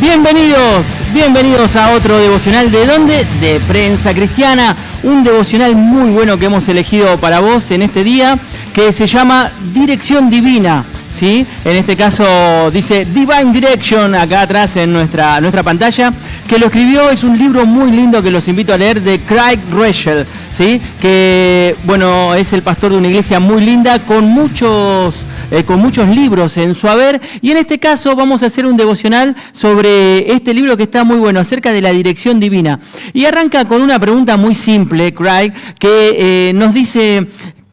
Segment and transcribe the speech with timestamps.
[0.00, 3.26] Bienvenidos, bienvenidos a otro devocional de dónde?
[3.38, 8.38] De prensa cristiana, un devocional muy bueno que hemos elegido para vos en este día
[8.74, 10.84] que se llama Dirección Divina.
[11.18, 11.46] ¿Sí?
[11.66, 16.14] En este caso dice Divine Direction acá atrás en nuestra, nuestra pantalla,
[16.48, 19.58] que lo escribió, es un libro muy lindo que los invito a leer de Craig
[19.70, 20.24] Reschel,
[20.56, 20.80] ¿sí?
[20.98, 26.08] que bueno, es el pastor de una iglesia muy linda con muchos eh, con muchos
[26.08, 27.20] libros en su haber.
[27.40, 31.16] Y en este caso vamos a hacer un devocional sobre este libro que está muy
[31.16, 32.80] bueno, acerca de la dirección divina.
[33.12, 37.28] Y arranca con una pregunta muy simple, Craig, que eh, nos dice,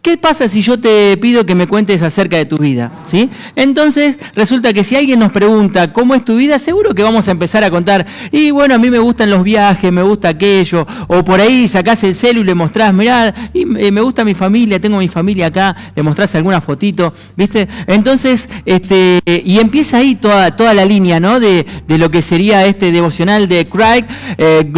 [0.07, 2.93] ¿Qué pasa si yo te pido que me cuentes acerca de tu vida?
[3.07, 3.29] ¿Sí?
[3.57, 7.31] Entonces, resulta que si alguien nos pregunta cómo es tu vida, seguro que vamos a
[7.31, 8.05] empezar a contar.
[8.31, 10.87] Y bueno, a mí me gustan los viajes, me gusta aquello.
[11.07, 14.79] O por ahí sacás el celu y le mostrás, mirá, y me gusta mi familia,
[14.79, 17.67] tengo mi familia acá, le mostrás alguna fotito, ¿viste?
[17.85, 21.41] Entonces, este, y empieza ahí toda, toda la línea, ¿no?
[21.41, 24.05] De, lo que sería este devocional de Craig
[24.37, 24.71] eh,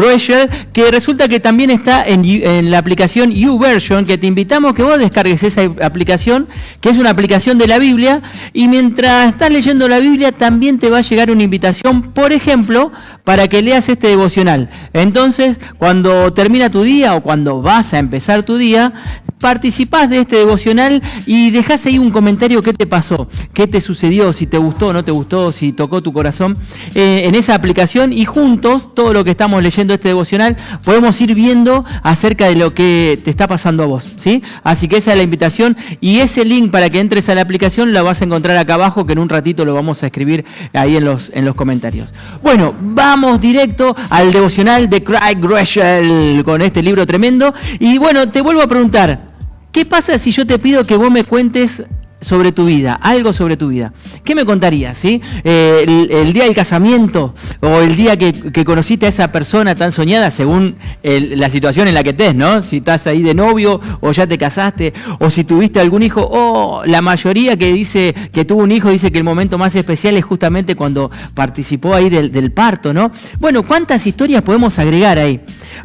[0.73, 4.98] que resulta que también está en, en la aplicación YouVersion, que te invitamos que vos
[4.98, 6.48] descargues descargues esa aplicación,
[6.81, 8.22] que es una aplicación de la Biblia,
[8.53, 12.92] y mientras estás leyendo la Biblia también te va a llegar una invitación, por ejemplo,
[13.23, 14.70] para que leas este devocional.
[14.94, 18.94] Entonces, cuando termina tu día o cuando vas a empezar tu día,
[19.40, 24.34] participás de este devocional y dejás ahí un comentario qué te pasó, qué te sucedió,
[24.34, 26.58] si te gustó no te gustó, si tocó tu corazón
[26.95, 31.34] eh, en esa aplicación y juntos, todo lo que estamos leyendo este devocional, podemos ir
[31.36, 34.08] viendo acerca de lo que te está pasando a vos.
[34.17, 34.44] ¿sí?
[34.64, 37.94] Así que esa es la invitación y ese link para que entres a la aplicación
[37.94, 40.98] lo vas a encontrar acá abajo que en un ratito lo vamos a escribir ahí
[40.98, 42.14] en los, en los comentarios.
[42.42, 48.42] Bueno, vamos directo al devocional de Craig Greschel con este libro tremendo y bueno, te
[48.42, 49.29] vuelvo a preguntar,
[49.72, 51.84] ¿Qué pasa si yo te pido que vos me cuentes
[52.22, 53.94] sobre tu vida, algo sobre tu vida.
[54.23, 54.98] ¿Qué me contarías?
[55.03, 60.30] Eh, el, día del casamiento o el día que, conociste a esa persona tan soñada
[60.31, 62.61] según la situación en la que estés, ¿no?
[62.61, 66.83] Si estás ahí de novio o ya te casaste o si tuviste algún hijo o
[66.86, 70.26] la mayoría que dice que tuvo un hijo dice que el momento más especial es
[70.26, 73.11] justamente cuando participó ahí del, del parto, ¿no?
[73.39, 75.39] Bueno, ¿cuántas historias podemos agregar ahí?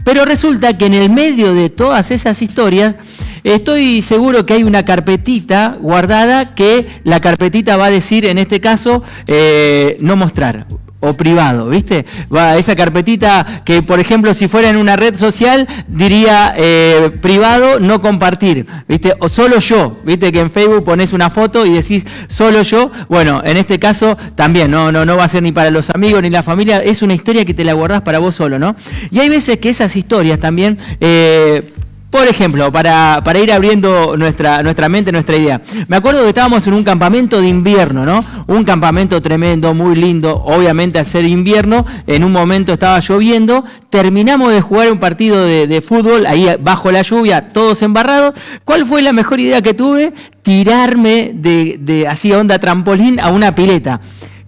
[0.05, 2.97] Pero resulta que en el medio de todas esas historias
[3.45, 8.59] Estoy seguro que hay una carpetita guardada que la carpetita va a decir, en este
[8.59, 10.67] caso, eh, no mostrar
[11.01, 12.07] o privado, ¿viste?
[12.35, 17.79] Va esa carpetita que, por ejemplo, si fuera en una red social, diría eh, privado,
[17.79, 19.13] no compartir, ¿viste?
[19.21, 20.33] O solo yo, ¿viste?
[20.33, 22.91] Que en Facebook pones una foto y decís solo yo.
[23.11, 26.23] Bueno, en este caso también, no, no, no va a ser ni para los amigos
[26.23, 28.75] ni la familia, es una historia que te la guardás para vos solo, ¿no?
[29.11, 30.79] Y hay veces que esas historias también...
[31.01, 31.73] Eh,
[32.15, 35.61] por ejemplo, para, ir abriendo nuestra, nuestra mente, nuestra idea.
[35.89, 38.25] Me acuerdo que estábamos en un campamento de invierno, ¿no?
[38.47, 44.53] Un campamento tremendo, muy lindo, obviamente al ser invierno, en un momento estaba lloviendo, terminamos
[44.53, 48.39] de jugar un partido de, fútbol, ahí bajo la lluvia, todos embarrados.
[48.65, 50.13] ¿Cuál fue la mejor idea que tuve?
[50.43, 54.01] Tirarme de, de así onda trampolín a una pileta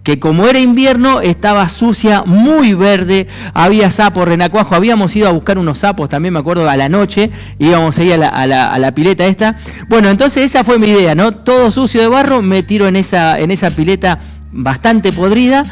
[0.07, 5.57] que como era invierno estaba sucia, muy verde, había sapos, renacuajo, habíamos ido a buscar
[5.57, 7.29] unos sapos, también me acuerdo, a la noche,
[7.59, 9.57] íbamos ahí a la, a la, pileta esta.
[9.89, 11.33] Bueno, entonces esa fue mi idea, ¿no?
[11.33, 14.19] Todo sucio de barro, me tiro en esa, en esa pileta
[14.53, 15.65] bastante podrida.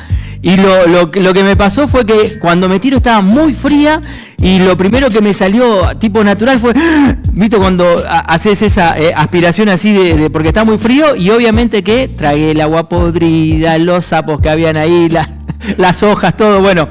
[0.46, 4.00] Y lo, lo, lo, que me pasó fue que cuando me tiro estaba muy fría
[4.38, 5.66] y lo primero que me salió
[5.98, 6.72] tipo natural fue,
[7.32, 7.58] ¿viste?
[7.58, 12.52] Cuando haces esa eh, aspiración así de, porque está muy frío y obviamente que tragué
[12.52, 15.10] el agua podrida, los sapos que habían ahí,
[15.78, 16.62] las hojas, todo.
[16.62, 16.90] Bueno,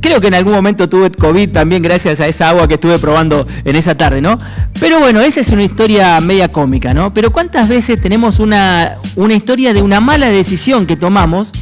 [0.00, 3.46] creo que en algún momento tuve COVID también gracias a esa agua que estuve probando
[3.66, 4.38] en esa tarde, ¿no?
[4.80, 7.12] Pero bueno, esa es una historia media cómica, ¿no?
[7.12, 11.52] Pero ¿cuántas veces tenemos una, una historia de una mala decisión que tomamos?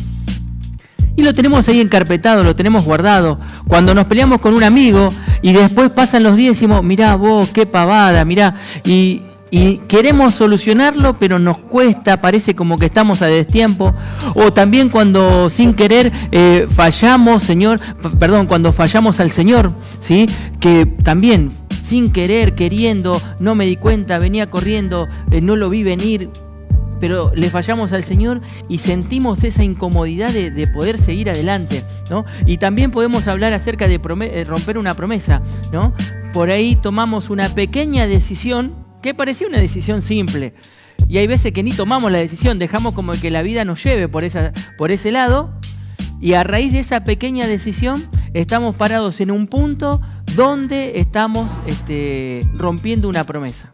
[1.17, 3.39] Y lo tenemos ahí encarpetado, lo tenemos guardado.
[3.69, 5.11] Cuando nos peleamos con un amigo
[5.43, 9.23] y después pasan los días y decimos, mirá vos, qué pavada, mirá, y,
[9.87, 13.94] queremos solucionarlo, pero nos cuesta, parece como que estamos a destiempo.
[14.35, 17.79] O también cuando sin querer eh, fallamos, Señor,
[18.19, 20.27] perdón, cuando fallamos al Señor, ¿sí?
[20.59, 25.85] Que también sin querer, queriendo, no me di cuenta, venía corriendo, eh, no lo vi
[25.85, 26.31] venir,
[27.00, 32.25] pero le fallamos al Señor y sentimos esa incomodidad de, poder seguir adelante, ¿no?
[32.46, 35.43] Y también podemos hablar acerca de eh, romper una promesa,
[35.73, 35.93] ¿no?
[36.32, 40.55] Por ahí tomamos una pequeña decisión que parecía una decisión simple.
[41.08, 44.08] Y hay veces que ni tomamos la decisión, dejamos como que la vida nos lleve
[44.08, 45.52] por, ese lado
[46.20, 48.02] y a raíz de esa pequeña decisión
[48.32, 50.00] estamos parados en un punto
[50.35, 53.74] donde estamos este, rompiendo una promesa.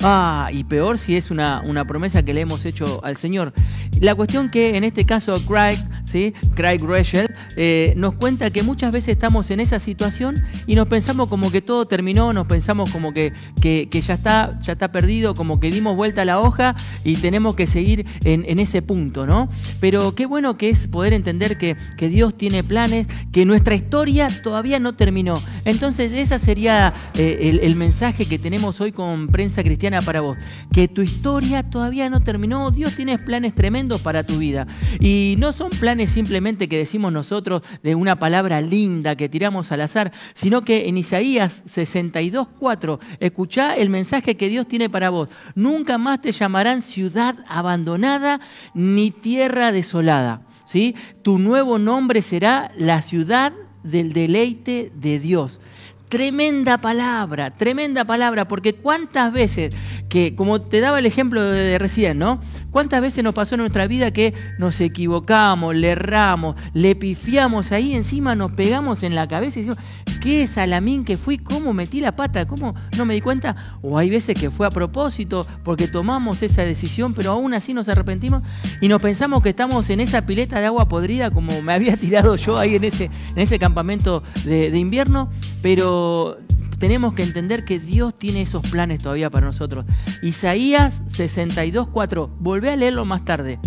[0.00, 3.52] Ah, y peor si es una, una, promesa que le hemos hecho al Señor.
[4.00, 6.34] La cuestión que en este caso Craig, ¿sí?
[6.54, 10.36] Craig Reschel, eh, nos cuenta que muchas veces estamos en esa situación
[10.68, 14.74] y nos pensamos como que todo terminó, nos pensamos como que, que, ya, está, ya
[14.74, 18.82] está perdido, como que dimos vuelta a la hoja y tenemos que seguir en, ese
[18.82, 19.48] punto, ¿no?
[19.80, 24.28] Pero qué bueno que es poder entender que, que Dios tiene planes, que nuestra historia
[24.42, 25.34] todavía no terminó.
[25.68, 30.38] Entonces, ese sería eh, el, mensaje que tenemos hoy con Prensa Cristiana para vos,
[30.72, 34.66] que tu historia todavía no terminó, Dios tiene planes tremendos para tu vida.
[34.98, 39.82] Y no son planes simplemente que decimos nosotros de una palabra linda que tiramos al
[39.82, 45.28] azar, sino que en Isaías 62.4, escuchá el mensaje que Dios tiene para vos.
[45.54, 48.40] Nunca más te llamarán ciudad abandonada
[48.72, 50.40] ni tierra desolada.
[50.64, 50.96] ¿sí?
[51.20, 53.52] Tu nuevo nombre será la ciudad
[53.90, 55.60] del deleite de Dios.
[56.08, 59.76] Tremenda palabra, tremenda palabra, porque cuántas veces
[60.08, 62.40] que, como te daba el ejemplo de recién, ¿no?
[62.70, 67.94] ¿Cuántas veces nos pasó en nuestra vida que nos equivocamos, le erramos, le pifiamos ahí
[67.94, 69.84] encima, nos pegamos en la cabeza y decimos,
[70.20, 73.78] qué salamín que fui, cómo metí la pata, cómo no me di cuenta?
[73.82, 77.88] O hay veces que fue a propósito porque tomamos esa decisión, pero aún así nos
[77.88, 78.42] arrepentimos
[78.80, 82.36] y nos pensamos que estamos en esa pileta de agua podrida como me había tirado
[82.36, 85.30] yo ahí en ese, en ese campamento de, de invierno,
[85.62, 86.38] pero
[86.78, 89.84] tenemos que entender que Dios tiene esos planes todavía para nosotros.
[90.22, 93.58] Isaías 62, 4, volvé a leerlo más tarde,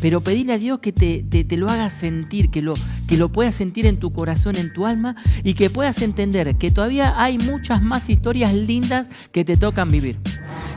[0.00, 2.74] pero pedile a Dios que te, lo haga sentir, que lo,
[3.06, 6.70] que lo puedas sentir en tu corazón, en tu alma, y que puedas entender que
[6.70, 10.18] todavía hay muchas más historias lindas que te tocan vivir,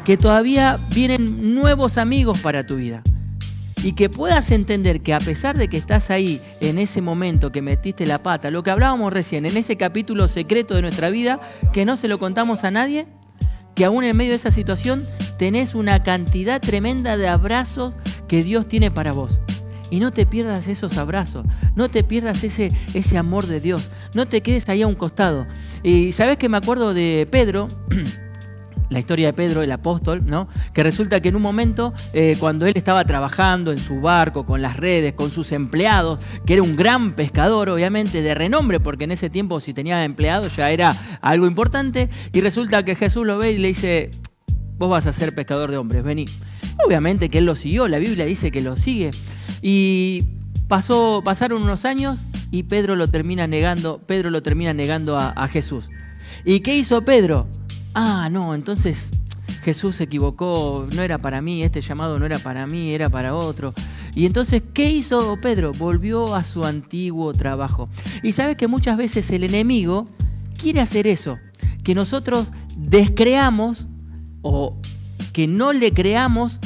[0.05, 3.03] que todavía vienen nuevos amigos para tu vida
[3.83, 7.61] y que puedas entender que a pesar de que estás ahí en ese momento que
[7.61, 11.39] metiste la pata, lo que hablábamos recién, en ese capítulo secreto de nuestra vida,
[11.73, 13.07] que no se lo contamos a nadie,
[13.75, 15.05] que aún en medio de esa situación
[15.37, 17.95] tenés una cantidad tremenda de abrazos
[18.27, 19.39] que Dios tiene para vos.
[19.89, 21.45] Y no te pierdas esos abrazos,
[21.75, 25.47] no te pierdas ese, ese amor de Dios, no te quedes ahí a un costado.
[25.83, 27.67] Y sabes que me acuerdo de Pedro,
[28.91, 30.49] la historia de Pedro, el apóstol, ¿no?
[30.73, 34.61] Que resulta que en un momento, eh, cuando él estaba trabajando en su barco, con
[34.61, 39.11] las redes, con sus empleados, que era un gran pescador, obviamente, de renombre, porque en
[39.11, 43.53] ese tiempo si tenía empleados ya era algo importante, y resulta que Jesús lo ve
[43.53, 44.11] y le dice,
[44.77, 46.25] vos vas a ser pescador de hombres, vení.
[46.85, 49.11] Obviamente que él lo siguió, la Biblia dice que lo sigue.
[49.61, 50.25] Y
[50.67, 55.89] pasó, pasaron unos años y Pedro lo termina negando, Pedro lo termina negando a Jesús.
[56.43, 57.47] ¿Y qué hizo Pedro?
[57.93, 59.09] Ah, no, entonces
[59.63, 63.35] Jesús se equivocó, no era para mí, este llamado no era para mí, era para
[63.35, 63.73] otro.
[64.15, 65.71] Y entonces, ¿qué hizo Pedro?
[65.73, 67.89] Volvió a su antiguo trabajo.
[68.23, 70.07] Y sabes que muchas veces el enemigo
[70.59, 71.37] quiere hacer eso,
[71.83, 73.87] que nosotros descreamos
[74.41, 74.77] o
[75.33, 76.59] que no le creamos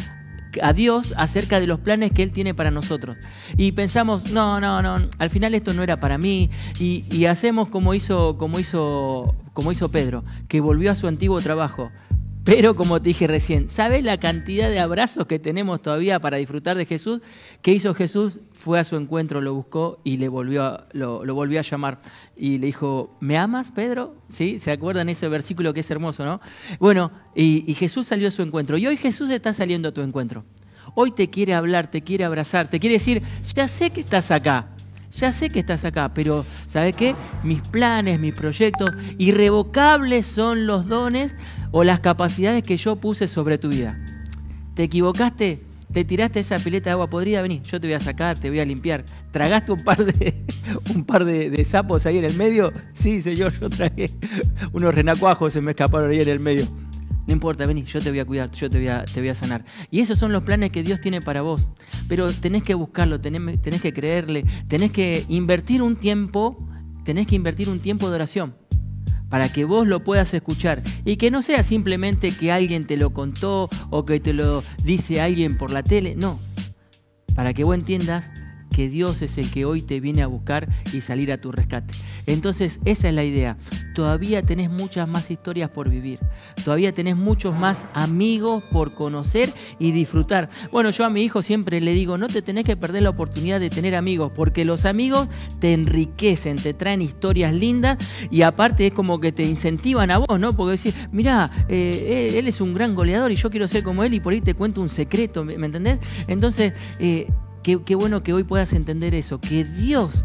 [0.62, 3.18] a Dios acerca de los planes que Él tiene para nosotros.
[3.58, 6.50] Y pensamos, no, no, no, al final esto no era para mí.
[6.80, 11.90] Y, hacemos como hizo, como, hizo, como hizo Pedro, que volvió a su antiguo trabajo.
[12.44, 16.78] Pero como te dije recién, ¿sabes la cantidad de abrazos que tenemos todavía para disfrutar
[16.78, 17.22] de Jesús?
[17.64, 18.42] ¿Qué hizo Jesús?
[18.54, 22.02] Fue a su encuentro, lo buscó y le volvió a, lo, volvió a llamar.
[22.36, 24.16] Y le dijo, ¿me amas, Pedro?
[24.30, 24.60] ¿Sí?
[24.60, 26.40] ¿Se acuerdan ese versículo que es hermoso, no?
[26.80, 28.78] Bueno, y, y Jesús salió a su encuentro.
[28.78, 30.44] Y hoy Jesús está saliendo a tu encuentro.
[30.94, 33.24] Hoy te quiere hablar, te quiere abrazar, te quiere decir,
[33.56, 34.75] ya sé que estás acá,
[35.18, 37.16] ya sé que estás acá, pero ¿sabes qué?
[37.44, 41.36] Mis planes, mis proyectos, irrevocables son los dones
[41.72, 43.98] o las capacidades que yo puse sobre tu vida.
[44.74, 45.64] ¿Te equivocaste?
[45.94, 47.42] ¿Te tiraste esa pileta de agua podrida?
[47.42, 49.06] Vení, yo te voy a sacar, te voy a limpiar.
[49.32, 50.46] ¿Tragaste un par de,
[50.96, 52.74] un par de, sapos ahí en el medio?
[52.94, 54.12] Sí, señor, yo tragué
[54.74, 56.66] unos renacuajos, se me escaparon ahí en el medio.
[57.28, 59.36] No importa, vení, yo te voy a cuidar, yo te voy a, te voy a
[59.36, 59.66] sanar.
[59.90, 61.68] Y esos son los planes que Dios tiene para vos.
[62.08, 66.58] Pero tenés que buscarlo, tenés, tenés que creerle, tenés que invertir un tiempo,
[67.04, 68.56] tenés que invertir un tiempo de oración
[69.30, 73.12] para que vos lo puedas escuchar y que no sea simplemente que alguien te lo
[73.12, 76.40] contó o que te lo dice alguien por la tele, no,
[77.34, 78.30] para que vos entiendas
[78.76, 81.94] que Dios es el que hoy te viene a buscar y salir a tu rescate.
[82.26, 83.58] Entonces, esa es la idea.
[83.94, 86.20] Todavía tenés muchas más historias por vivir.
[86.66, 90.50] Todavía tenés muchos más amigos por conocer y disfrutar.
[90.74, 93.62] Bueno, yo a mi hijo siempre le digo, no te tenés que perder la oportunidad
[93.62, 95.30] de tener amigos, porque los amigos
[95.60, 97.98] te enriquecen, te traen historias lindas
[98.30, 100.52] y aparte es como que te incentivan a vos, ¿no?
[100.52, 104.14] Porque decís, mira, eh, él es un gran goleador y yo quiero ser como él
[104.14, 106.00] y por ahí te cuento un secreto, ¿me, entendés?
[106.28, 107.28] Entonces, eh,
[107.66, 110.24] Qué, bueno que hoy puedas entender eso, que Dios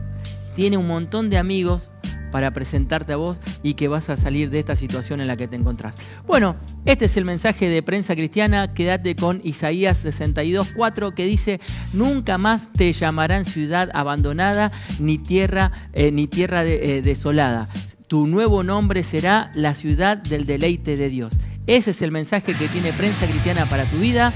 [0.54, 1.88] tiene un montón de amigos
[2.30, 5.48] para presentarte a vos y que vas a salir de esta situación en la que
[5.48, 5.96] te encontrás.
[6.26, 8.74] Bueno, este es el mensaje de prensa cristiana.
[8.74, 11.60] Quédate con Isaías 62.4 que dice,
[11.94, 17.70] nunca más te llamarán ciudad abandonada ni tierra, eh, ni tierra eh, desolada.
[18.06, 21.32] Tu nuevo nombre será la ciudad del deleite de Dios.
[21.66, 24.30] Ese es el mensaje que tiene prensa cristiana para tu vida.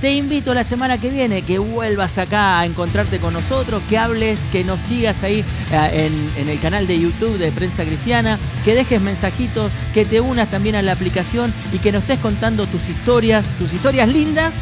[0.00, 4.38] Te invito la semana que viene que vuelvas acá a encontrarte con nosotros, que hables,
[4.52, 9.00] que nos sigas ahí eh, en, el canal de YouTube de Prensa Cristiana, que dejes
[9.00, 13.46] mensajitos, que te unas también a la aplicación y que nos estés contando tus historias,
[13.56, 14.52] tus historias lindas,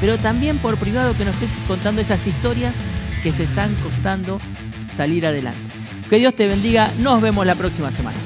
[0.00, 2.74] pero también por privado que nos estés contando esas historias
[3.22, 4.40] que te están costando
[4.94, 5.70] salir adelante.
[6.08, 8.21] Que Dios te bendiga, nos vemos la próxima semana.